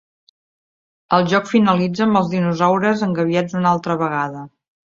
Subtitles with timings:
[1.17, 4.47] El joc finalitza amb els dinosaures engabiats una altra vegada.